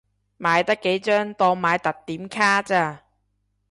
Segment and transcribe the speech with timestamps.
[0.03, 0.11] 買得幾張
[1.35, 3.03] 當買特典卡咋